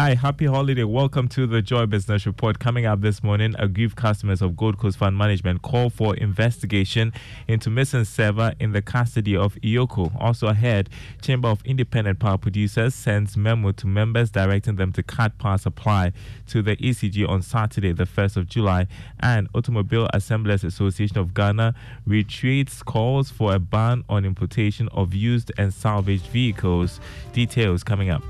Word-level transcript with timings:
Hi, 0.00 0.14
happy 0.14 0.46
holiday. 0.46 0.84
Welcome 0.84 1.26
to 1.30 1.44
the 1.44 1.60
Joy 1.60 1.86
Business 1.86 2.24
Report. 2.24 2.60
Coming 2.60 2.86
up 2.86 3.00
this 3.00 3.20
morning, 3.20 3.56
aggrieved 3.58 3.96
customers 3.96 4.40
of 4.40 4.56
Gold 4.56 4.78
Coast 4.78 4.96
Fund 4.96 5.18
Management 5.18 5.62
call 5.62 5.90
for 5.90 6.14
investigation 6.14 7.12
into 7.48 7.68
missing 7.68 8.04
server 8.04 8.54
in 8.60 8.70
the 8.70 8.80
custody 8.80 9.36
of 9.36 9.56
EOCO. 9.56 10.16
Also 10.20 10.46
ahead, 10.46 10.88
Chamber 11.20 11.48
of 11.48 11.64
Independent 11.64 12.20
Power 12.20 12.38
Producers 12.38 12.94
sends 12.94 13.36
memo 13.36 13.72
to 13.72 13.88
members 13.88 14.30
directing 14.30 14.76
them 14.76 14.92
to 14.92 15.02
cut 15.02 15.36
power 15.36 15.58
supply 15.58 16.12
to 16.46 16.62
the 16.62 16.76
ECG 16.76 17.28
on 17.28 17.42
Saturday, 17.42 17.90
the 17.90 18.06
1st 18.06 18.36
of 18.36 18.48
July. 18.48 18.86
And 19.18 19.48
Automobile 19.52 20.08
Assemblers 20.14 20.62
Association 20.62 21.18
of 21.18 21.34
Ghana 21.34 21.74
retreats 22.06 22.84
calls 22.84 23.32
for 23.32 23.52
a 23.52 23.58
ban 23.58 24.04
on 24.08 24.24
importation 24.24 24.88
of 24.92 25.12
used 25.12 25.50
and 25.58 25.74
salvaged 25.74 26.26
vehicles. 26.26 27.00
Details 27.32 27.82
coming 27.82 28.10
up. 28.10 28.22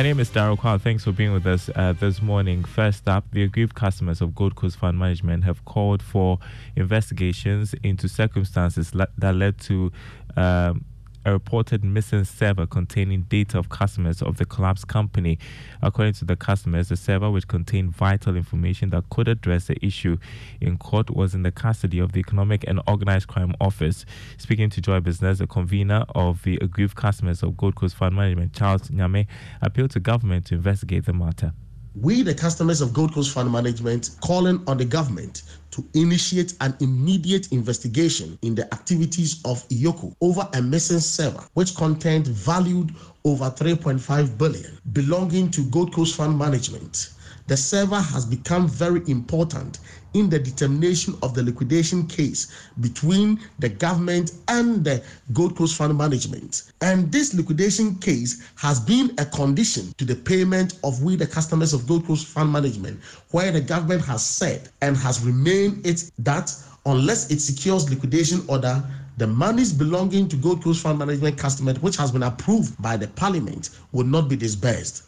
My 0.00 0.04
name 0.04 0.18
is 0.18 0.30
Daryl 0.30 0.58
Kwao. 0.58 0.80
Thanks 0.80 1.04
for 1.04 1.12
being 1.12 1.34
with 1.34 1.46
us 1.46 1.68
uh, 1.76 1.92
this 1.92 2.22
morning. 2.22 2.64
First 2.64 3.06
up, 3.06 3.26
the 3.32 3.42
aggrieved 3.42 3.74
customers 3.74 4.22
of 4.22 4.34
Gold 4.34 4.56
Coast 4.56 4.78
Fund 4.78 4.98
Management 4.98 5.44
have 5.44 5.62
called 5.66 6.02
for 6.02 6.38
investigations 6.74 7.74
into 7.82 8.08
circumstances 8.08 8.94
le- 8.94 9.08
that 9.18 9.34
led 9.34 9.60
to 9.60 9.92
um, 10.38 10.86
a 11.24 11.32
reported 11.32 11.84
missing 11.84 12.24
server 12.24 12.66
containing 12.66 13.22
data 13.22 13.58
of 13.58 13.68
customers 13.68 14.22
of 14.22 14.36
the 14.36 14.44
collapsed 14.44 14.88
company. 14.88 15.38
According 15.82 16.14
to 16.14 16.24
the 16.24 16.36
customers, 16.36 16.88
the 16.88 16.96
server, 16.96 17.30
which 17.30 17.48
contained 17.48 17.94
vital 17.94 18.36
information 18.36 18.90
that 18.90 19.08
could 19.10 19.28
address 19.28 19.66
the 19.66 19.84
issue 19.84 20.16
in 20.60 20.78
court, 20.78 21.10
was 21.10 21.34
in 21.34 21.42
the 21.42 21.52
custody 21.52 21.98
of 21.98 22.12
the 22.12 22.20
Economic 22.20 22.64
and 22.66 22.80
Organized 22.86 23.28
Crime 23.28 23.54
Office. 23.60 24.04
Speaking 24.38 24.70
to 24.70 24.80
Joy 24.80 25.00
Business, 25.00 25.38
the 25.38 25.46
convener 25.46 26.04
of 26.14 26.42
the 26.42 26.58
aggrieved 26.60 26.96
customers 26.96 27.42
of 27.42 27.56
Gold 27.56 27.74
Coast 27.74 27.96
Fund 27.96 28.16
Management, 28.16 28.52
Charles 28.52 28.88
Nyame, 28.88 29.26
appealed 29.60 29.90
to 29.92 30.00
government 30.00 30.46
to 30.46 30.54
investigate 30.54 31.04
the 31.04 31.12
matter. 31.12 31.52
We, 31.96 32.22
the 32.22 32.34
customers 32.34 32.80
of 32.80 32.92
Gold 32.92 33.14
Coast 33.14 33.32
Fund 33.32 33.50
Management, 33.50 34.10
calling 34.20 34.62
on 34.68 34.78
the 34.78 34.84
government 34.84 35.42
to 35.72 35.84
initiate 35.94 36.54
an 36.60 36.76
immediate 36.80 37.50
investigation 37.50 38.38
in 38.42 38.54
the 38.54 38.72
activities 38.72 39.40
of 39.44 39.68
EOCO 39.70 40.14
over 40.20 40.48
a 40.54 40.62
missing 40.62 41.00
server 41.00 41.44
which 41.54 41.74
contained 41.74 42.28
valued 42.28 42.94
over 43.24 43.50
3.5 43.50 44.38
billion 44.38 44.78
belonging 44.92 45.50
to 45.50 45.64
Gold 45.64 45.92
Coast 45.92 46.14
Fund 46.14 46.38
Management. 46.38 47.10
The 47.48 47.56
server 47.56 48.00
has 48.00 48.24
become 48.24 48.68
very 48.68 49.02
important 49.08 49.80
in 50.14 50.28
the 50.28 50.38
determination 50.38 51.14
of 51.22 51.34
the 51.34 51.42
liquidation 51.42 52.06
case 52.06 52.48
between 52.80 53.40
the 53.58 53.68
government 53.68 54.32
and 54.48 54.84
the 54.84 55.02
Gold 55.32 55.56
Coast 55.56 55.76
Fund 55.76 55.96
Management. 55.96 56.72
And 56.80 57.10
this 57.12 57.34
liquidation 57.34 57.96
case 57.96 58.42
has 58.56 58.80
been 58.80 59.14
a 59.18 59.24
condition 59.26 59.92
to 59.98 60.04
the 60.04 60.16
payment 60.16 60.78
of 60.84 61.02
we, 61.02 61.16
the 61.16 61.26
customers 61.26 61.72
of 61.72 61.86
Gold 61.86 62.06
Coast 62.06 62.26
Fund 62.26 62.52
Management, 62.52 63.00
where 63.30 63.52
the 63.52 63.60
government 63.60 64.04
has 64.04 64.24
said 64.24 64.68
and 64.80 64.96
has 64.96 65.24
remained 65.24 65.86
it 65.86 66.10
that 66.18 66.54
unless 66.86 67.30
it 67.30 67.40
secures 67.40 67.90
liquidation 67.90 68.42
order, 68.48 68.82
the 69.18 69.26
monies 69.26 69.72
belonging 69.72 70.28
to 70.28 70.36
Gold 70.36 70.64
Coast 70.64 70.82
Fund 70.82 70.98
Management 70.98 71.36
customers, 71.36 71.78
which 71.80 71.96
has 71.96 72.10
been 72.10 72.22
approved 72.22 72.80
by 72.80 72.96
the 72.96 73.08
Parliament, 73.08 73.70
will 73.92 74.06
not 74.06 74.28
be 74.28 74.36
disbursed. 74.36 75.02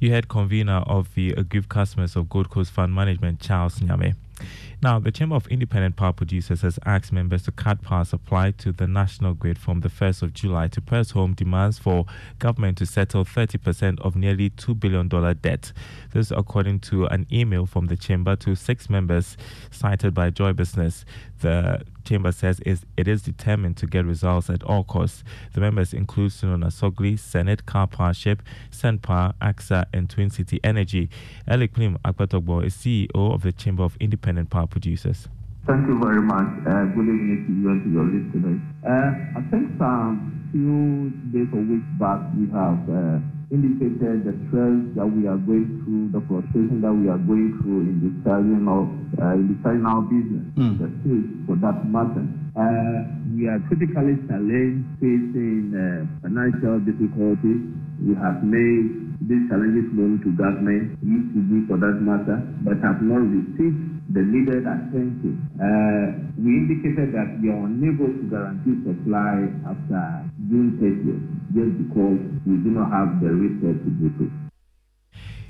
You 0.00 0.10
heard 0.10 0.28
convener 0.28 0.82
of 0.86 1.14
the 1.14 1.34
uh, 1.34 1.40
aggrieved 1.40 1.68
customers 1.68 2.16
of 2.16 2.28
Gold 2.28 2.50
Coast 2.50 2.70
Fund 2.72 2.94
Management, 2.94 3.40
Charles 3.40 3.78
Nyame. 3.78 4.14
Now, 4.82 4.98
the 4.98 5.12
Chamber 5.12 5.36
of 5.36 5.46
Independent 5.46 5.96
Power 5.96 6.12
Producers 6.12 6.60
has 6.60 6.78
asked 6.84 7.12
members 7.12 7.44
to 7.44 7.52
cut 7.52 7.80
power 7.80 8.04
supply 8.04 8.50
to 8.58 8.72
the 8.72 8.86
national 8.86 9.32
grid 9.32 9.58
from 9.58 9.80
the 9.80 9.88
1st 9.88 10.22
of 10.22 10.34
July 10.34 10.68
to 10.68 10.80
press 10.80 11.12
home 11.12 11.32
demands 11.32 11.78
for 11.78 12.04
government 12.38 12.76
to 12.78 12.86
settle 12.86 13.24
30% 13.24 14.00
of 14.00 14.14
nearly 14.14 14.50
$2 14.50 14.78
billion 14.78 15.08
debt. 15.08 15.72
This, 16.12 16.30
according 16.30 16.80
to 16.80 17.06
an 17.06 17.26
email 17.32 17.64
from 17.64 17.86
the 17.86 17.96
Chamber 17.96 18.36
to 18.36 18.54
six 18.54 18.90
members 18.90 19.38
cited 19.70 20.12
by 20.12 20.30
Joy 20.30 20.52
Business. 20.52 21.06
The 21.44 21.82
Chamber 22.06 22.32
says 22.32 22.58
is 22.60 22.86
it 22.96 23.06
is 23.06 23.20
determined 23.20 23.76
to 23.76 23.86
get 23.86 24.06
results 24.06 24.48
at 24.48 24.62
all 24.62 24.82
costs. 24.82 25.22
The 25.52 25.60
members 25.60 25.92
include 25.92 26.30
Sunon 26.32 26.64
Asogli, 26.64 27.18
Cenit, 27.18 27.66
Car 27.66 27.86
Partnership, 27.86 28.42
Cenpower, 28.70 29.34
AKSA, 29.42 29.84
and 29.92 30.08
Twin 30.08 30.30
City 30.30 30.58
Energy. 30.64 31.10
Elikplim 31.46 31.98
Apetorgbor 32.00 32.64
is 32.64 32.74
CEO 32.74 33.34
of 33.34 33.42
the 33.42 33.52
Chamber 33.52 33.82
of 33.82 33.94
Independent 34.00 34.48
Power 34.48 34.66
Producers. 34.66 35.28
Thank 35.66 35.86
you 35.86 36.00
very 36.02 36.22
much. 36.22 36.48
Uh, 36.66 36.86
good 36.96 37.12
evening 37.12 37.44
to 37.46 37.52
you 37.52 37.68
and 37.68 37.84
to 37.84 37.90
your 37.90 38.04
listeners. 38.04 38.60
Uh, 38.82 39.38
I 39.38 39.42
think 39.50 39.76
some 39.76 40.48
few 40.50 41.12
days 41.28 41.52
or 41.52 41.60
weeks 41.60 41.84
back 42.00 42.20
we 42.32 42.48
have 42.56 42.80
uh, 42.88 43.20
indicated 43.50 44.24
the 44.24 44.34
stress 44.48 44.76
that 44.96 45.04
we 45.04 45.28
are 45.28 45.36
going 45.36 45.82
through, 45.84 46.12
the 46.14 46.22
frustration 46.26 46.80
that 46.80 46.92
we 46.92 47.08
are 47.08 47.20
going 47.20 47.58
through 47.60 47.88
in 47.88 47.96
the 48.00 48.12
selling 48.24 48.64
of 48.64 48.88
uh, 49.20 49.36
in 49.36 49.52
the 49.52 49.56
selling 49.60 49.84
our 49.84 50.02
business, 50.08 50.44
mm. 50.56 50.74
the 50.80 50.88
state 51.02 51.28
for 51.44 51.56
that 51.60 51.84
matter. 51.84 52.24
Uh, 52.54 52.98
we 53.34 53.50
are 53.50 53.58
critically 53.66 54.16
challenged, 54.30 54.86
facing 55.02 55.74
uh, 55.74 56.06
financial 56.22 56.78
difficulties. 56.86 57.60
We 57.98 58.14
have 58.16 58.46
made 58.46 59.18
these 59.26 59.44
challenges 59.50 59.90
known 59.92 60.22
to 60.22 60.28
government, 60.38 60.96
ECG 61.02 61.66
for 61.66 61.76
that 61.80 61.98
matter, 62.00 62.38
but 62.62 62.78
have 62.80 63.02
not 63.02 63.24
received 63.24 63.94
the 64.12 64.22
needed 64.22 64.68
attention. 64.68 65.40
Uh, 65.56 66.28
we 66.36 66.62
indicated 66.62 67.16
that 67.16 67.40
we 67.40 67.48
are 67.48 67.64
unable 67.66 68.12
to 68.12 68.24
guarantee 68.28 68.76
supply 68.84 69.48
after 69.66 70.02
June 70.46 70.76
30th 70.76 71.43
just 71.54 71.78
because 71.78 72.18
we 72.46 72.56
do 72.58 72.70
not 72.74 72.90
have 72.90 73.20
the 73.22 73.30
resources 73.30 73.82
to 73.82 73.90
do 73.90 74.10
so. 74.18 74.44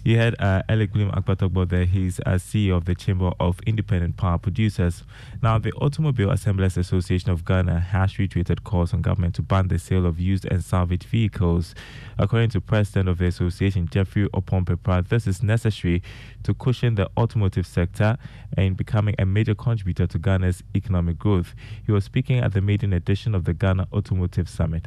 You 0.04 0.18
had 0.18 0.34
uh, 0.38 0.62
talk 0.68 1.40
about 1.40 1.70
that. 1.70 1.88
He's 1.88 2.18
a 2.26 2.32
CEO 2.32 2.76
of 2.76 2.84
the 2.84 2.94
Chamber 2.94 3.32
of 3.40 3.58
Independent 3.66 4.18
Power 4.18 4.36
Producers. 4.36 5.02
Now, 5.42 5.56
the 5.58 5.72
Automobile 5.72 6.30
Assemblers 6.30 6.76
Association 6.76 7.30
of 7.30 7.46
Ghana 7.46 7.80
has 7.80 8.12
retweeted 8.12 8.64
calls 8.64 8.92
on 8.92 9.00
government 9.00 9.34
to 9.36 9.42
ban 9.42 9.68
the 9.68 9.78
sale 9.78 10.04
of 10.04 10.20
used 10.20 10.44
and 10.44 10.62
salvaged 10.62 11.04
vehicles. 11.04 11.74
According 12.18 12.50
to 12.50 12.60
President 12.60 13.08
of 13.08 13.16
the 13.16 13.24
association, 13.28 13.88
Jeffrey 13.90 14.28
Oppong 14.34 14.66
Peprah, 14.66 15.08
this 15.08 15.26
is 15.26 15.42
necessary 15.42 16.02
to 16.42 16.52
cushion 16.52 16.96
the 16.96 17.08
automotive 17.16 17.66
sector 17.66 18.18
and 18.58 18.76
becoming 18.76 19.14
a 19.18 19.24
major 19.24 19.54
contributor 19.54 20.06
to 20.06 20.18
Ghana's 20.18 20.62
economic 20.76 21.18
growth. 21.18 21.54
He 21.86 21.92
was 21.92 22.04
speaking 22.04 22.40
at 22.40 22.52
the 22.52 22.60
maiden 22.60 22.92
edition 22.92 23.34
of 23.34 23.44
the 23.44 23.54
Ghana 23.54 23.88
Automotive 23.90 24.50
Summit. 24.50 24.86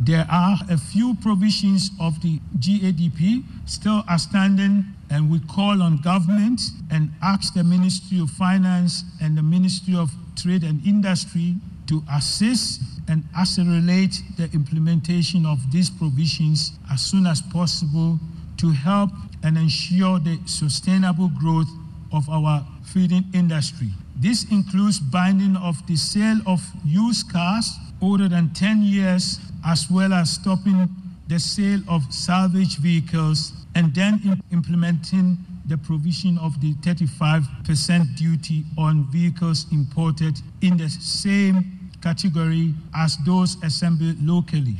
There 0.00 0.26
are 0.30 0.58
a 0.68 0.76
few 0.76 1.14
provisions 1.14 1.90
of 1.98 2.20
the 2.20 2.38
GADP 2.58 3.42
still 3.64 4.04
outstanding, 4.10 4.84
and 5.10 5.30
we 5.30 5.40
call 5.40 5.82
on 5.82 5.96
government 5.98 6.60
and 6.90 7.10
ask 7.22 7.54
the 7.54 7.64
Ministry 7.64 8.20
of 8.20 8.30
Finance 8.30 9.04
and 9.22 9.36
the 9.36 9.42
Ministry 9.42 9.94
of 9.96 10.12
Trade 10.36 10.62
and 10.62 10.84
Industry 10.86 11.56
to 11.86 12.02
assist 12.12 12.82
and 13.08 13.24
accelerate 13.38 14.22
the 14.36 14.50
implementation 14.52 15.46
of 15.46 15.58
these 15.70 15.90
provisions 15.90 16.72
as 16.90 17.00
soon 17.00 17.26
as 17.26 17.40
possible 17.40 18.18
to 18.58 18.70
help 18.70 19.10
and 19.42 19.56
ensure 19.56 20.18
the 20.18 20.38
sustainable 20.46 21.28
growth 21.28 21.68
of 22.12 22.28
our 22.28 22.66
feeding 22.84 23.24
industry. 23.34 23.88
This 24.16 24.44
includes 24.50 25.00
binding 25.00 25.56
of 25.56 25.84
the 25.86 25.96
sale 25.96 26.40
of 26.46 26.62
used 26.84 27.30
cars 27.32 27.70
older 28.00 28.28
than 28.28 28.52
10 28.52 28.82
years 28.82 29.38
as 29.66 29.90
well 29.90 30.12
as 30.12 30.30
stopping 30.30 30.88
the 31.28 31.38
sale 31.38 31.80
of 31.88 32.02
salvage 32.12 32.76
vehicles 32.78 33.52
and 33.74 33.94
then 33.94 34.40
implementing 34.52 35.38
the 35.66 35.78
provision 35.78 36.38
of 36.38 36.60
the 36.60 36.74
35% 36.74 38.16
duty 38.16 38.64
on 38.76 39.10
vehicles 39.10 39.66
imported 39.72 40.38
in 40.60 40.76
the 40.76 40.88
same 40.88 41.90
category 42.02 42.74
as 42.94 43.16
those 43.24 43.56
assembled 43.62 44.16
locally. 44.22 44.76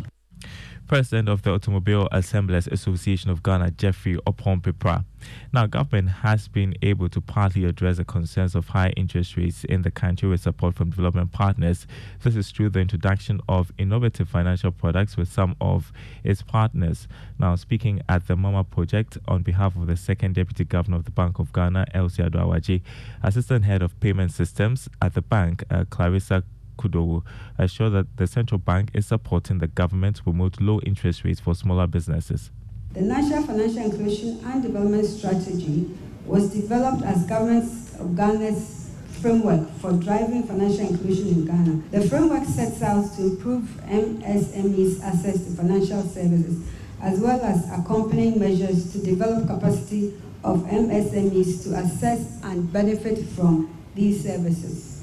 President 0.87 1.31
of 1.31 1.43
the 1.43 1.51
Automobile 1.51 2.09
Assemblers 2.13 2.67
Association 2.67 3.31
of 3.31 3.43
Ghana, 3.43 3.71
Jeffrey 3.73 4.17
Oppong 4.27 4.61
Peprah. 4.61 5.05
Now, 5.53 5.67
government 5.67 6.09
has 6.09 6.49
been 6.49 6.75
able 6.83 7.09
to 7.09 7.21
partly 7.23 7.65
address 7.65 7.97
the 7.97 8.05
concerns 8.05 8.55
of 8.55 8.69
high 8.69 8.91
interest 8.91 9.37
rates 9.37 9.65
in 9.65 9.81
the 9.81 9.91
country 9.91 10.29
with 10.29 10.43
support 10.43 10.75
from 10.75 10.91
development 10.91 11.33
partners. 11.33 11.87
This 12.23 12.37
is 12.37 12.51
through 12.51 12.71
the 12.71 12.81
introduction 12.81 13.41
of 13.49 13.73
innovative 13.79 14.29
financial 14.29 14.73
products 14.73 15.17
with 15.17 15.33
some 15.33 15.57
of 15.61 15.91
its 16.23 16.43
partners. 16.43 17.09
Now, 17.39 17.57
speaking 17.57 18.03
at 18.09 18.27
the 18.27 18.37
MAMA 18.37 18.65
project 18.65 19.17
on 19.27 19.43
behalf 19.43 19.77
of 19.77 19.87
the 19.87 19.97
second 19.97 20.35
deputy 20.35 20.65
governor 20.65 20.99
of 20.99 21.07
the 21.07 21.11
Bank 21.11 21.39
of 21.39 21.53
Ghana, 21.53 21.87
Elsie 21.95 22.23
Addo 22.23 22.83
assistant 23.23 23.65
head 23.65 23.81
of 23.81 23.99
payment 24.01 24.33
systems 24.33 24.89
at 25.01 25.15
the 25.15 25.23
bank, 25.23 25.65
uh, 25.71 25.85
Clarissa 25.89 26.45
Kudowor 26.77 27.23
assure 27.59 27.91
that 27.91 28.17
the 28.17 28.27
central 28.27 28.59
bank 28.59 28.91
is 28.95 29.07
supporting 29.07 29.59
the 29.59 29.69
government 29.69 30.17
to 30.17 30.23
promote 30.23 30.61
low 30.61 30.81
interest 30.81 31.25
rates 31.25 31.41
for 31.41 31.55
smaller 31.55 31.87
businesses. 31.87 32.51
The 32.93 33.01
National 33.01 33.43
Financial 33.43 33.85
Inclusion 33.85 34.41
and 34.45 34.63
Development 34.63 35.05
Strategy 35.05 35.91
was 36.27 36.53
developed 36.53 37.03
as 37.05 37.25
government 37.27 37.65
of 37.99 38.15
Ghana's 38.15 38.91
framework 39.21 39.71
for 39.79 39.93
driving 39.93 40.43
financial 40.43 40.87
inclusion 40.87 41.29
in 41.29 41.47
Ghana. 41.47 41.83
The 41.91 42.09
framework 42.09 42.45
sets 42.45 42.83
out 42.83 43.15
to 43.17 43.23
improve 43.23 43.63
MSMEs' 43.87 45.03
access 45.03 45.45
to 45.45 45.57
financial 45.57 46.03
services 46.03 46.69
as 47.01 47.21
well 47.21 47.41
as 47.43 47.67
accompanying 47.71 48.39
measures 48.39 48.93
to 48.93 48.99
develop 48.99 49.47
capacity 49.47 50.15
of 50.43 50.61
MSMEs 50.65 51.65
to 51.65 51.77
access 51.77 52.39
and 52.43 52.73
benefit 52.73 53.27
from 53.29 53.83
these 53.95 54.23
services. 54.25 54.94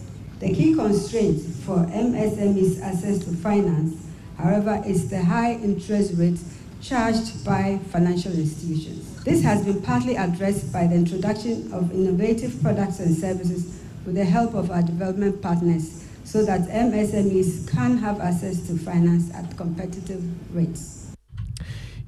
The 0.41 0.55
key 0.55 0.73
constraint 0.73 1.39
for 1.39 1.75
MSMEs 1.85 2.81
access 2.81 3.19
to 3.25 3.29
finance, 3.29 3.93
however, 4.39 4.81
is 4.87 5.07
the 5.07 5.23
high 5.23 5.53
interest 5.53 6.13
rates 6.15 6.43
charged 6.81 7.45
by 7.45 7.79
financial 7.91 8.31
institutions. 8.31 9.23
This 9.23 9.43
has 9.43 9.63
been 9.63 9.83
partly 9.83 10.15
addressed 10.15 10.73
by 10.73 10.87
the 10.87 10.95
introduction 10.95 11.71
of 11.71 11.91
innovative 11.91 12.59
products 12.63 12.99
and 12.99 13.15
services 13.15 13.81
with 14.03 14.15
the 14.15 14.25
help 14.25 14.55
of 14.55 14.71
our 14.71 14.81
development 14.81 15.43
partners 15.43 16.07
so 16.23 16.43
that 16.43 16.61
MSMEs 16.61 17.69
can 17.71 17.99
have 17.99 18.19
access 18.19 18.65
to 18.65 18.75
finance 18.79 19.31
at 19.35 19.55
competitive 19.57 20.23
rates. 20.55 21.00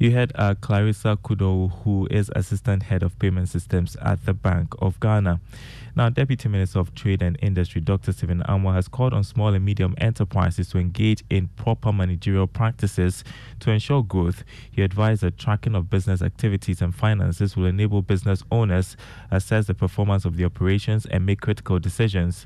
You 0.03 0.11
had 0.11 0.33
uh, 0.35 0.55
Clarissa 0.55 1.17
Kudo, 1.23 1.71
who 1.85 2.09
is 2.11 2.29
Assistant 2.35 2.83
Head 2.83 3.03
of 3.03 3.17
Payment 3.19 3.47
Systems 3.47 3.95
at 4.01 4.25
the 4.25 4.33
Bank 4.33 4.75
of 4.79 4.99
Ghana. 4.99 5.39
Now, 5.95 6.09
Deputy 6.09 6.49
Minister 6.49 6.79
of 6.79 6.93
Trade 6.93 7.21
and 7.21 7.37
Industry, 7.41 7.79
Dr. 7.79 8.11
Stephen 8.11 8.43
Amoah, 8.49 8.73
has 8.73 8.89
called 8.89 9.13
on 9.13 9.23
small 9.23 9.53
and 9.53 9.63
medium 9.63 9.95
enterprises 9.99 10.67
to 10.71 10.77
engage 10.77 11.23
in 11.29 11.47
proper 11.55 11.93
managerial 11.93 12.47
practices 12.47 13.23
to 13.61 13.71
ensure 13.71 14.03
growth. 14.03 14.43
He 14.69 14.81
advised 14.81 15.21
that 15.21 15.37
tracking 15.37 15.73
of 15.73 15.89
business 15.89 16.21
activities 16.21 16.81
and 16.81 16.93
finances 16.93 17.55
will 17.55 17.67
enable 17.67 18.01
business 18.01 18.43
owners 18.51 18.97
assess 19.31 19.67
the 19.67 19.73
performance 19.73 20.25
of 20.25 20.35
the 20.35 20.43
operations 20.43 21.05
and 21.05 21.25
make 21.25 21.39
critical 21.39 21.79
decisions. 21.79 22.45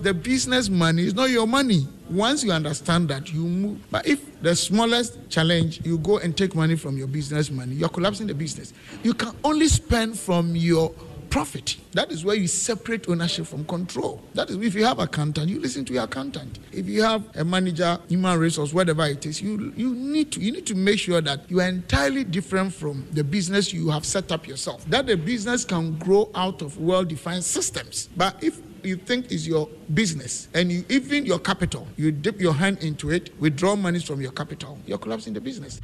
The 0.00 0.14
business 0.14 0.70
money 0.70 1.04
is 1.04 1.14
not 1.14 1.28
your 1.30 1.46
money. 1.46 1.86
Once 2.08 2.42
you 2.42 2.52
understand 2.52 3.08
that, 3.08 3.32
you 3.32 3.40
move. 3.40 3.78
But 3.90 4.06
if 4.06 4.40
the 4.42 4.56
smallest 4.56 5.28
challenge, 5.28 5.84
you 5.84 5.98
go 5.98 6.18
and 6.18 6.34
take 6.36 6.54
money 6.54 6.76
from 6.76 6.96
your 6.96 7.06
business 7.06 7.50
money, 7.50 7.74
you're 7.74 7.90
collapsing 7.90 8.26
the 8.26 8.34
business. 8.34 8.72
You 9.02 9.12
can 9.12 9.36
only 9.44 9.68
spend 9.68 10.18
from 10.18 10.56
your 10.56 10.92
profit. 11.30 11.76
That 11.92 12.10
is 12.10 12.24
where 12.24 12.34
you 12.34 12.48
separate 12.48 13.08
ownership 13.08 13.46
from 13.46 13.64
control. 13.64 14.20
That 14.34 14.50
is 14.50 14.56
if 14.56 14.74
you 14.74 14.84
have 14.84 14.98
accountant, 14.98 15.48
you 15.48 15.60
listen 15.60 15.84
to 15.86 15.92
your 15.92 16.04
accountant. 16.04 16.58
If 16.72 16.86
you 16.86 17.02
have 17.02 17.24
a 17.36 17.44
manager, 17.44 17.98
human 18.08 18.38
resource, 18.38 18.72
whatever 18.72 19.06
it 19.06 19.24
is, 19.26 19.40
you 19.40 19.72
you 19.76 19.94
need 19.94 20.32
to 20.32 20.40
you 20.40 20.52
need 20.52 20.66
to 20.66 20.74
make 20.74 20.98
sure 20.98 21.20
that 21.20 21.48
you 21.50 21.60
are 21.60 21.68
entirely 21.68 22.24
different 22.24 22.74
from 22.74 23.06
the 23.12 23.22
business 23.22 23.72
you 23.72 23.90
have 23.90 24.04
set 24.04 24.32
up 24.32 24.48
yourself. 24.48 24.84
That 24.86 25.06
the 25.06 25.16
business 25.16 25.64
can 25.64 25.98
grow 25.98 26.30
out 26.34 26.62
of 26.62 26.78
well-defined 26.78 27.44
systems. 27.44 28.08
But 28.16 28.42
if 28.42 28.60
you 28.84 28.96
think 28.96 29.32
is 29.32 29.46
your 29.46 29.68
business 29.94 30.48
and 30.54 30.70
you 30.70 30.84
even 30.88 31.26
your 31.26 31.38
capital, 31.38 31.86
you 31.96 32.12
dip 32.12 32.40
your 32.40 32.54
hand 32.54 32.82
into 32.82 33.10
it, 33.10 33.30
withdraw 33.40 33.76
money 33.76 33.98
from 34.00 34.20
your 34.20 34.32
capital, 34.32 34.78
you're 34.86 34.98
collapsing 34.98 35.32
the 35.32 35.40
business. 35.40 35.80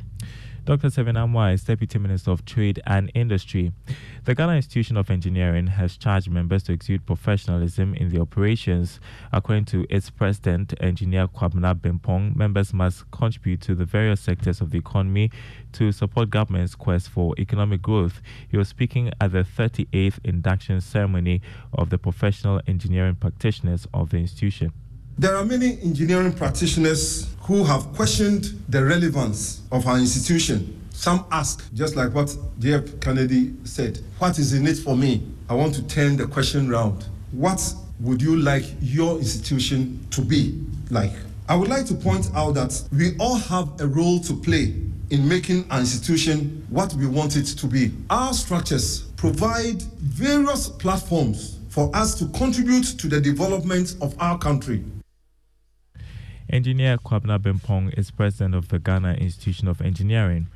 Dr. 0.66 0.90
Stephen 0.90 1.14
Amoah 1.14 1.54
is 1.54 1.62
Deputy 1.62 1.96
Minister 2.00 2.32
of 2.32 2.44
Trade 2.44 2.82
and 2.88 3.08
Industry. 3.14 3.70
The 4.24 4.34
Ghana 4.34 4.54
Institution 4.56 4.96
of 4.96 5.12
Engineering 5.12 5.68
has 5.68 5.96
charged 5.96 6.28
members 6.28 6.64
to 6.64 6.72
exude 6.72 7.06
professionalism 7.06 7.94
in 7.94 8.08
the 8.08 8.20
operations. 8.20 8.98
According 9.32 9.66
to 9.66 9.86
its 9.88 10.10
president, 10.10 10.74
Engineer 10.80 11.28
Kwabena 11.28 11.76
Bempong, 11.76 12.34
members 12.34 12.74
must 12.74 13.08
contribute 13.12 13.60
to 13.60 13.76
the 13.76 13.84
various 13.84 14.20
sectors 14.20 14.60
of 14.60 14.72
the 14.72 14.78
economy 14.78 15.30
to 15.74 15.92
support 15.92 16.30
government's 16.30 16.74
quest 16.74 17.10
for 17.10 17.32
economic 17.38 17.80
growth. 17.80 18.20
He 18.48 18.56
was 18.56 18.66
speaking 18.66 19.12
at 19.20 19.30
the 19.30 19.44
38th 19.44 20.18
induction 20.24 20.80
ceremony 20.80 21.42
of 21.74 21.90
the 21.90 21.98
professional 21.98 22.60
engineering 22.66 23.14
practitioners 23.14 23.86
of 23.94 24.10
the 24.10 24.16
institution. 24.16 24.72
There 25.18 25.34
are 25.34 25.46
many 25.46 25.80
engineering 25.80 26.34
practitioners 26.34 27.34
who 27.40 27.64
have 27.64 27.86
questioned 27.94 28.62
the 28.68 28.84
relevance 28.84 29.62
of 29.72 29.86
our 29.86 29.96
institution. 29.96 30.78
Some 30.90 31.24
ask, 31.32 31.72
just 31.72 31.96
like 31.96 32.12
what 32.12 32.36
J.F. 32.58 33.00
Kennedy 33.00 33.54
said, 33.64 33.98
what 34.18 34.38
is 34.38 34.52
in 34.52 34.66
it 34.66 34.76
for 34.76 34.94
me? 34.94 35.26
I 35.48 35.54
want 35.54 35.74
to 35.76 35.86
turn 35.86 36.18
the 36.18 36.26
question 36.26 36.68
round. 36.68 37.06
What 37.30 37.62
would 38.00 38.20
you 38.20 38.36
like 38.36 38.64
your 38.82 39.16
institution 39.16 40.06
to 40.10 40.20
be 40.20 40.62
like? 40.90 41.12
I 41.48 41.56
would 41.56 41.68
like 41.68 41.86
to 41.86 41.94
point 41.94 42.28
out 42.34 42.52
that 42.52 42.82
we 42.92 43.16
all 43.18 43.36
have 43.36 43.80
a 43.80 43.86
role 43.86 44.20
to 44.20 44.34
play 44.34 44.74
in 45.08 45.26
making 45.26 45.64
our 45.70 45.80
institution 45.80 46.66
what 46.68 46.92
we 46.92 47.06
want 47.06 47.36
it 47.36 47.46
to 47.46 47.66
be. 47.66 47.90
Our 48.10 48.34
structures 48.34 49.04
provide 49.16 49.80
various 49.80 50.68
platforms 50.68 51.58
for 51.70 51.90
us 51.96 52.14
to 52.18 52.26
contribute 52.38 52.98
to 52.98 53.08
the 53.08 53.18
development 53.18 53.96
of 54.02 54.14
our 54.20 54.36
country. 54.36 54.84
Engineer 56.48 56.96
Kwabena 56.98 57.38
Bempong 57.40 57.92
is 57.98 58.10
president 58.10 58.54
of 58.54 58.68
the 58.68 58.78
Ghana 58.78 59.14
Institution 59.14 59.66
of 59.68 59.80
Engineering. 59.80 60.46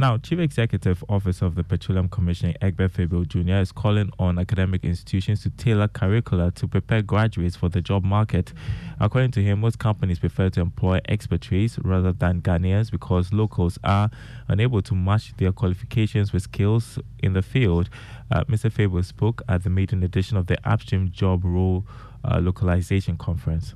Now, 0.00 0.16
Chief 0.16 0.38
Executive 0.38 1.02
Officer 1.08 1.44
of 1.44 1.56
the 1.56 1.64
Petroleum 1.64 2.08
Commission, 2.08 2.54
Egbert 2.62 2.92
Faibille 2.92 3.26
Jr., 3.26 3.54
is 3.54 3.72
calling 3.72 4.12
on 4.16 4.38
academic 4.38 4.84
institutions 4.84 5.42
to 5.42 5.50
tailor 5.50 5.88
curricula 5.88 6.52
to 6.52 6.68
prepare 6.68 7.02
graduates 7.02 7.56
for 7.56 7.68
the 7.68 7.80
job 7.80 8.04
market. 8.04 8.52
According 9.00 9.32
to 9.32 9.42
him, 9.42 9.60
most 9.60 9.80
companies 9.80 10.20
prefer 10.20 10.50
to 10.50 10.60
employ 10.60 11.00
expatriates 11.08 11.80
rather 11.80 12.12
than 12.12 12.42
Ghanaians 12.42 12.92
because 12.92 13.32
locals 13.32 13.76
are 13.82 14.08
unable 14.46 14.82
to 14.82 14.94
match 14.94 15.36
their 15.36 15.50
qualifications 15.50 16.32
with 16.32 16.44
skills 16.44 17.00
in 17.20 17.32
the 17.32 17.42
field. 17.42 17.90
Uh, 18.30 18.44
Mr. 18.44 18.70
Faibille 18.70 19.04
spoke 19.04 19.42
at 19.48 19.64
the 19.64 19.70
maiden 19.70 20.04
edition 20.04 20.36
of 20.36 20.46
the 20.46 20.58
Upstream 20.64 21.10
Job 21.10 21.44
Role 21.44 21.84
uh, 22.22 22.38
Localization 22.38 23.16
Conference. 23.16 23.74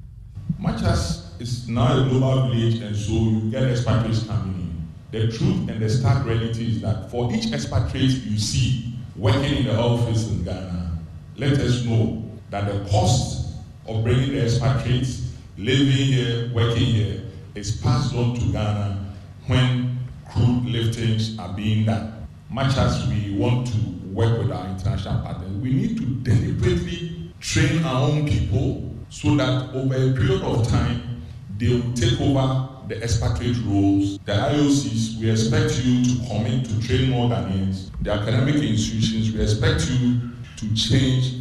Much 0.58 0.82
as 0.82 1.31
it's 1.42 1.66
now 1.66 2.00
a 2.00 2.08
global 2.08 2.48
village, 2.50 2.80
and 2.80 2.94
so 2.94 3.12
you 3.12 3.50
get 3.50 3.64
expatriates 3.64 4.24
coming 4.28 4.54
in 4.54 4.88
the 5.10 5.26
truth 5.36 5.68
and 5.68 5.82
the 5.82 5.90
stark 5.90 6.24
reality 6.24 6.68
is 6.68 6.80
that 6.80 7.10
for 7.10 7.32
each 7.34 7.52
expatriate 7.52 8.22
you 8.24 8.38
see 8.38 8.94
working 9.16 9.56
in 9.56 9.64
the 9.64 9.76
office 9.76 10.28
in 10.30 10.44
Ghana, 10.44 10.98
let 11.36 11.52
us 11.54 11.84
know 11.84 12.30
that 12.50 12.72
the 12.72 12.88
cost 12.88 13.56
of 13.86 14.04
bringing 14.04 14.32
the 14.32 14.44
expatriates 14.44 15.32
living 15.58 15.86
here, 15.86 16.50
working 16.54 16.84
here, 16.84 17.22
is 17.56 17.76
passed 17.76 18.14
on 18.14 18.34
to 18.36 18.52
Ghana 18.52 19.04
when 19.48 19.98
crude 20.30 20.64
liftings 20.64 21.38
are 21.38 21.54
being 21.54 21.84
done. 21.84 22.26
Much 22.50 22.76
as 22.78 23.06
we 23.08 23.34
want 23.34 23.66
to 23.66 23.78
work 24.12 24.38
with 24.38 24.52
our 24.52 24.66
international 24.68 25.20
partners, 25.22 25.50
we 25.56 25.74
need 25.74 25.98
to 25.98 26.04
deliberately 26.22 27.32
train 27.40 27.84
our 27.84 28.08
own 28.08 28.28
people 28.28 28.94
so 29.10 29.34
that 29.34 29.74
over 29.74 29.94
a 29.94 30.12
period 30.12 30.42
of 30.42 30.66
time 30.68 31.11
they 31.58 31.68
will 31.68 31.92
take 31.94 32.20
over 32.20 32.68
the 32.88 33.02
expatriate 33.02 33.56
roles, 33.64 34.18
the 34.20 34.32
IOCs, 34.32 35.18
we 35.20 35.30
expect 35.30 35.84
you 35.84 36.04
to 36.04 36.26
commit 36.28 36.64
to 36.64 36.86
train 36.86 37.10
more 37.10 37.28
Ghanaians. 37.30 37.90
The 38.02 38.12
academic 38.12 38.56
institutions, 38.56 39.32
we 39.32 39.40
expect 39.40 39.88
you 39.90 40.20
to 40.56 40.74
change 40.74 41.36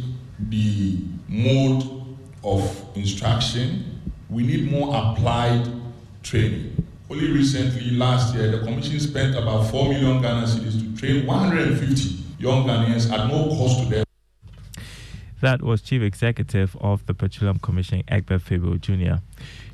the 0.48 0.98
mode 1.28 1.82
of 2.44 2.84
instruction. 2.94 4.00
We 4.30 4.44
need 4.44 4.70
more 4.70 4.88
applied 4.94 5.68
training. 6.22 6.86
Only 7.10 7.30
recently, 7.30 7.90
last 7.90 8.34
year, 8.34 8.50
the 8.50 8.58
Commission 8.60 8.98
spent 9.00 9.36
about 9.36 9.70
4 9.70 9.88
million 9.90 10.22
Ghana 10.22 10.46
cedis 10.46 10.80
to 10.80 10.96
train 10.98 11.26
150 11.26 12.24
young 12.38 12.64
Ghanaians 12.64 13.10
at 13.12 13.28
no 13.28 13.48
cost 13.48 13.80
to 13.80 13.84
them. 13.86 14.04
That 15.42 15.60
was 15.60 15.82
Chief 15.82 16.02
Executive 16.02 16.76
of 16.80 17.04
the 17.06 17.14
Petroleum 17.14 17.58
Commission, 17.58 18.04
Egbert 18.06 18.42
Faibille 18.42 18.80
Jr. 18.80 19.20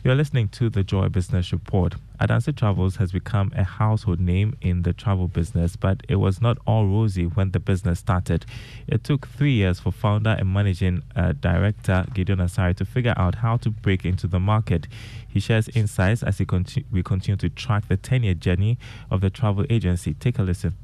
You're 0.02 0.14
listening 0.14 0.48
to 0.48 0.70
the 0.70 0.82
Joy 0.82 1.10
Business 1.10 1.52
Report. 1.52 1.96
Adanse 2.18 2.56
Travels 2.56 2.96
has 2.96 3.12
become 3.12 3.52
a 3.54 3.64
household 3.64 4.18
name 4.18 4.56
in 4.62 4.80
the 4.80 4.94
travel 4.94 5.28
business, 5.28 5.76
but 5.76 6.02
it 6.08 6.16
was 6.16 6.40
not 6.40 6.56
all 6.66 6.86
rosy 6.86 7.26
when 7.26 7.50
the 7.50 7.60
business 7.60 7.98
started. 7.98 8.46
It 8.86 9.04
took 9.04 9.28
three 9.28 9.52
years 9.52 9.78
for 9.78 9.92
founder 9.92 10.36
and 10.38 10.50
managing 10.50 11.02
uh, 11.14 11.32
director 11.32 12.06
Gideon 12.14 12.38
Asare 12.38 12.74
to 12.76 12.86
figure 12.86 13.12
out 13.18 13.34
how 13.34 13.58
to 13.58 13.68
break 13.68 14.06
into 14.06 14.26
the 14.26 14.40
market. 14.40 14.86
He 15.28 15.38
shares 15.38 15.68
insights 15.74 16.22
as 16.22 16.40
conti- 16.48 16.86
we 16.90 17.02
continue 17.02 17.36
to 17.36 17.50
track 17.50 17.88
the 17.88 17.98
10 17.98 18.22
year 18.22 18.32
journey 18.32 18.78
of 19.10 19.20
the 19.20 19.28
travel 19.28 19.66
agency. 19.68 20.14
Take 20.14 20.38
a 20.38 20.42
listen. 20.42 20.76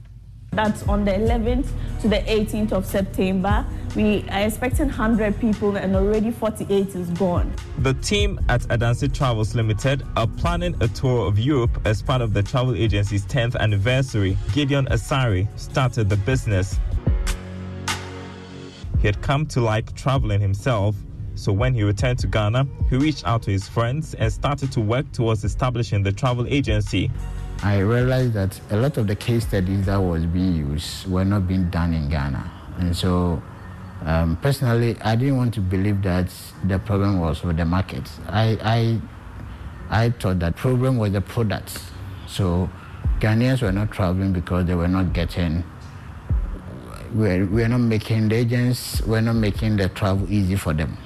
That's 0.54 0.82
on 0.84 1.04
the 1.04 1.12
11th 1.12 1.68
to 2.02 2.08
the 2.08 2.18
18th 2.18 2.72
of 2.72 2.86
September. 2.86 3.66
We 3.96 4.24
are 4.30 4.42
expecting 4.42 4.86
100 4.86 5.38
people 5.40 5.76
and 5.76 5.94
already 5.94 6.30
48 6.30 6.94
is 6.94 7.10
gone. 7.10 7.52
The 7.78 7.94
team 7.94 8.40
at 8.48 8.62
Adanse 8.62 9.12
Travels 9.12 9.54
Limited 9.54 10.04
are 10.16 10.26
planning 10.26 10.76
a 10.80 10.88
tour 10.88 11.26
of 11.26 11.38
Europe 11.38 11.80
as 11.84 12.02
part 12.02 12.22
of 12.22 12.34
the 12.34 12.42
travel 12.42 12.74
agency's 12.74 13.24
10th 13.26 13.56
anniversary. 13.56 14.36
Gideon 14.52 14.86
Asare 14.86 15.46
started 15.58 16.08
the 16.08 16.16
business. 16.18 16.78
He 19.00 19.08
had 19.08 19.20
come 19.22 19.46
to 19.46 19.60
like 19.60 19.94
traveling 19.94 20.40
himself, 20.40 20.96
so 21.34 21.52
when 21.52 21.74
he 21.74 21.82
returned 21.82 22.18
to 22.20 22.26
Ghana, 22.26 22.66
he 22.88 22.96
reached 22.96 23.26
out 23.26 23.42
to 23.42 23.50
his 23.50 23.68
friends 23.68 24.14
and 24.14 24.32
started 24.32 24.72
to 24.72 24.80
work 24.80 25.10
towards 25.12 25.44
establishing 25.44 26.02
the 26.02 26.12
travel 26.12 26.46
agency. 26.48 27.10
I 27.64 27.78
realized 27.78 28.34
that 28.34 28.60
a 28.70 28.76
lot 28.76 28.98
of 28.98 29.06
the 29.06 29.16
case 29.16 29.46
studies 29.46 29.86
that 29.86 29.96
was 29.96 30.26
being 30.26 30.54
used 30.54 31.10
were 31.10 31.24
not 31.24 31.48
being 31.48 31.70
done 31.70 31.94
in 31.94 32.10
Ghana. 32.10 32.52
And 32.78 32.94
so 32.94 33.42
um, 34.02 34.36
personally, 34.36 34.98
I 35.00 35.16
didn't 35.16 35.38
want 35.38 35.54
to 35.54 35.60
believe 35.62 36.02
that 36.02 36.30
the 36.64 36.78
problem 36.78 37.20
was 37.20 37.42
with 37.42 37.56
the 37.56 37.64
market. 37.64 38.06
I, 38.28 39.00
I, 39.90 40.02
I 40.04 40.10
thought 40.10 40.40
that 40.40 40.56
problem 40.56 40.98
was 40.98 41.12
the 41.12 41.22
products. 41.22 41.90
So 42.26 42.68
Ghanaians 43.18 43.62
were 43.62 43.72
not 43.72 43.90
traveling 43.90 44.34
because 44.34 44.66
they 44.66 44.74
were 44.74 44.86
not 44.86 45.14
getting, 45.14 45.64
we 47.14 47.44
were 47.44 47.68
not 47.68 47.78
making, 47.78 48.28
the 48.28 48.36
agents 48.36 49.00
we 49.02 49.12
were 49.12 49.22
not 49.22 49.36
making 49.36 49.76
the 49.78 49.88
travel 49.88 50.30
easy 50.30 50.56
for 50.56 50.74
them. 50.74 50.98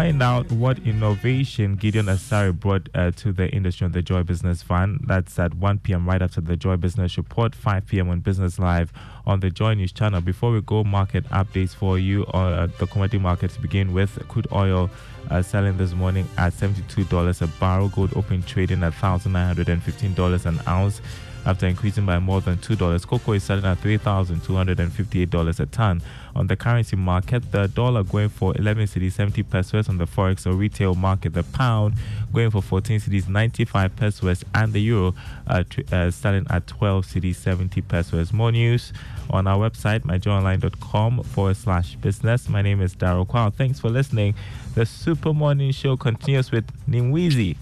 Find 0.00 0.22
out 0.22 0.50
what 0.50 0.78
innovation 0.78 1.76
Gideon 1.76 2.06
Asare 2.06 2.58
brought 2.58 2.88
uh, 2.94 3.10
to 3.16 3.32
the 3.32 3.50
industry 3.50 3.84
on 3.84 3.92
the 3.92 4.00
Joy 4.00 4.22
Business 4.22 4.62
Fund. 4.62 5.04
That's 5.06 5.38
at 5.38 5.52
1 5.52 5.80
p.m. 5.80 6.08
right 6.08 6.22
after 6.22 6.40
the 6.40 6.56
Joy 6.56 6.78
Business 6.78 7.18
Report, 7.18 7.54
5 7.54 7.86
p.m. 7.86 8.08
on 8.08 8.20
Business 8.20 8.58
Live 8.58 8.94
on 9.26 9.40
the 9.40 9.50
Joy 9.50 9.74
News 9.74 9.92
channel. 9.92 10.22
Before 10.22 10.52
we 10.52 10.62
go, 10.62 10.84
market 10.84 11.24
updates 11.28 11.74
for 11.74 11.98
you 11.98 12.24
on 12.32 12.50
uh, 12.50 12.68
the 12.78 12.86
commodity 12.86 13.18
market 13.18 13.50
to 13.50 13.60
begin 13.60 13.92
with. 13.92 14.26
Crude 14.26 14.46
oil 14.52 14.88
uh, 15.28 15.42
selling 15.42 15.76
this 15.76 15.92
morning 15.92 16.26
at 16.38 16.54
$72 16.54 17.42
a 17.42 17.46
barrel. 17.60 17.90
Gold 17.90 18.16
open 18.16 18.42
trading 18.42 18.82
at 18.82 18.94
$1,915 18.94 20.46
an 20.46 20.60
ounce 20.66 21.02
after 21.46 21.66
increasing 21.66 22.06
by 22.06 22.18
more 22.18 22.40
than 22.40 22.56
$2. 22.58 23.06
Cocoa 23.06 23.32
is 23.32 23.44
selling 23.44 23.64
at 23.64 23.78
$3,258 23.80 25.60
a 25.60 25.66
ton. 25.66 26.02
On 26.34 26.46
the 26.46 26.56
currency 26.56 26.96
market, 26.96 27.50
the 27.50 27.68
dollar 27.68 28.04
going 28.04 28.28
for 28.28 28.56
11 28.56 28.84
cedis 28.84 29.12
70 29.12 29.42
pesos 29.44 29.88
on 29.88 29.98
the 29.98 30.06
forex 30.06 30.46
or 30.46 30.52
retail 30.54 30.94
market. 30.94 31.34
The 31.34 31.42
pound 31.42 31.94
going 32.32 32.50
for 32.50 32.62
14 32.62 33.00
cedis 33.00 33.28
95 33.28 33.96
pesos 33.96 34.44
and 34.54 34.72
the 34.72 34.80
euro 34.80 35.14
uh, 35.46 35.64
uh, 35.92 36.10
selling 36.10 36.46
at 36.50 36.66
12 36.66 37.06
cedis 37.06 37.36
70 37.36 37.80
pesos. 37.82 38.32
More 38.32 38.52
news 38.52 38.92
on 39.30 39.46
our 39.46 39.68
website, 39.68 40.00
myjoyonline.com 40.00 41.22
forward 41.24 41.56
slash 41.56 41.96
business. 41.96 42.48
My 42.48 42.62
name 42.62 42.80
is 42.80 42.94
Daryl 42.94 43.26
Kwao. 43.26 43.52
Thanks 43.52 43.80
for 43.80 43.90
listening. 43.90 44.34
The 44.74 44.86
Super 44.86 45.32
Morning 45.32 45.72
Show 45.72 45.96
continues 45.96 46.50
with 46.50 46.66
Nimwizi. 46.88 47.56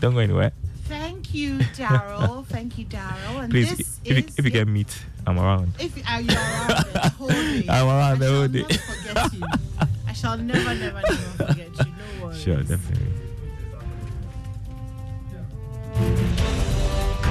Don't 0.00 0.14
go 0.14 0.20
anywhere. 0.20 0.52
Thank 1.30 1.42
you, 1.42 1.58
Daryl. 1.76 2.44
Thank 2.46 2.76
you, 2.76 2.84
Daryl. 2.86 3.44
And 3.44 3.52
Please, 3.52 3.76
this 3.76 4.00
if, 4.04 4.16
you, 4.18 4.24
if 4.36 4.44
you 4.44 4.50
get 4.50 4.66
meat, 4.66 4.92
I'm 5.28 5.38
around. 5.38 5.72
If 5.78 5.96
uh, 5.98 6.18
you're 6.18 6.34
around 6.36 6.92
the 6.92 7.08
whole 7.16 7.28
day, 7.28 7.66
I'm 7.68 7.86
around 7.86 8.00
I 8.00 8.14
the 8.16 8.30
whole 8.34 8.48
day. 8.48 9.38
you. 9.38 9.46
I 10.08 10.12
shall 10.12 10.36
never, 10.36 10.74
never, 10.74 11.00
never 11.00 11.44
forget 11.46 11.68
you. 11.78 11.92
No 12.18 12.24
worries. 12.26 12.40
Sure, 12.42 12.56
definitely. 12.62 13.29